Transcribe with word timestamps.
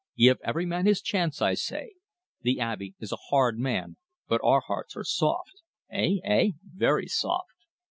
Give 0.17 0.37
every 0.43 0.65
man 0.65 0.87
his 0.87 0.99
chance, 0.99 1.43
I 1.43 1.53
say. 1.53 1.91
The 2.41 2.59
Abbe 2.59 2.95
is 2.99 3.11
a 3.11 3.17
hard 3.29 3.59
man, 3.59 3.97
but 4.27 4.41
our 4.43 4.61
hearts 4.61 4.97
are 4.97 5.03
soft 5.03 5.61
eh, 5.91 6.15
eh, 6.25 6.49
very 6.73 7.05
soft!" 7.05 7.53